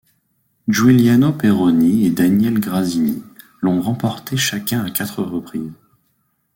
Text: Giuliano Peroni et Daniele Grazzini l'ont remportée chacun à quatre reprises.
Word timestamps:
Giuliano 0.67 1.31
Peroni 1.37 2.07
et 2.07 2.09
Daniele 2.09 2.59
Grazzini 2.59 3.21
l'ont 3.61 3.79
remportée 3.83 4.35
chacun 4.35 4.83
à 4.83 4.89
quatre 4.89 5.21
reprises. 5.21 5.73